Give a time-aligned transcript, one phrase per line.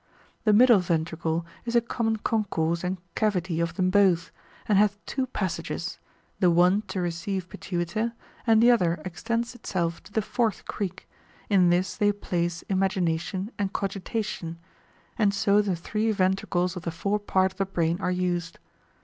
[0.45, 4.31] The middle ventricle is a common concourse and cavity of them both,
[4.67, 8.13] and hath two passages—the one to receive pituita,
[8.47, 11.07] and the other extends itself to the fourth creek;
[11.51, 14.57] in this they place imagination and cogitation,
[15.19, 18.57] and so the three ventricles of the fore part of the brain are used.